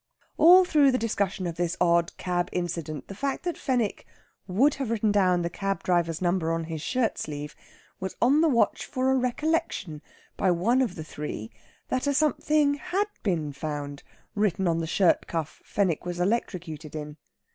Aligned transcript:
All 0.39 0.65
through 0.65 0.91
the 0.91 0.97
discussion 0.97 1.45
of 1.45 1.57
this 1.57 1.77
odd 1.79 2.17
cab 2.17 2.49
incident 2.53 3.07
the 3.07 3.13
fact 3.13 3.43
that 3.43 3.55
Fenwick 3.55 4.07
"would 4.47 4.73
have 4.81 4.89
written 4.89 5.11
down 5.11 5.43
the 5.43 5.49
cab 5.51 5.83
driver's 5.83 6.23
number 6.23 6.51
on 6.51 6.63
his 6.63 6.81
shirt 6.81 7.19
sleeve," 7.19 7.55
was 7.99 8.15
on 8.19 8.41
the 8.41 8.49
watch 8.49 8.83
for 8.83 9.11
a 9.11 9.15
recollection 9.15 10.01
by 10.37 10.49
one 10.49 10.81
of 10.81 10.95
the 10.95 11.03
three 11.03 11.51
that 11.89 12.07
a 12.07 12.15
something 12.15 12.73
had 12.73 13.05
been 13.21 13.53
found 13.53 14.01
written 14.33 14.67
on 14.67 14.79
the 14.79 14.87
shirt 14.87 15.27
cuff 15.27 15.61
Fenwick 15.63 16.03
was 16.03 16.19
electrocuted 16.19 16.95
in. 16.95 17.17